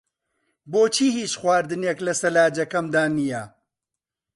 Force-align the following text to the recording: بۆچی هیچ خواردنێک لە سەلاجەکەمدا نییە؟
بۆچی 0.71 1.07
هیچ 1.17 1.31
خواردنێک 1.39 1.97
لە 2.05 2.13
سەلاجەکەمدا 2.21 3.03
نییە؟ 3.17 3.43